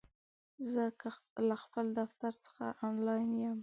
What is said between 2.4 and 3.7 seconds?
څخه آنلاین یم!